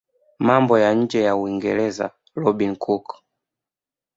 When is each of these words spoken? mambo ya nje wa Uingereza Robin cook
mambo 0.39 0.73
ya 0.79 0.93
nje 0.93 1.21
wa 1.31 1.35
Uingereza 1.35 2.11
Robin 2.35 2.75
cook 2.75 3.07